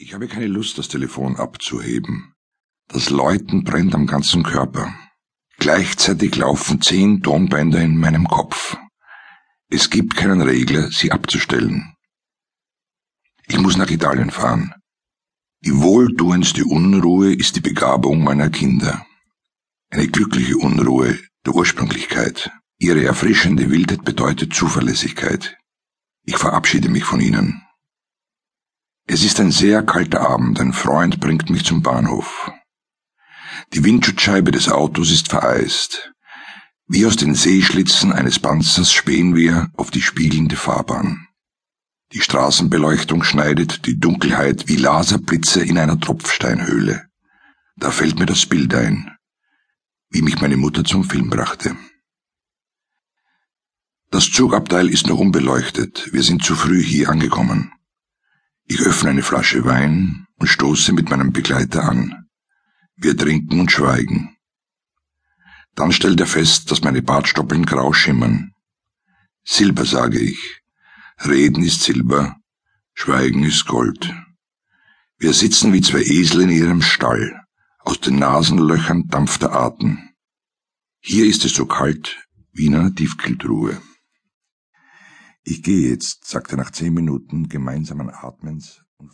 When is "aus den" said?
37.06-37.34, 77.78-78.18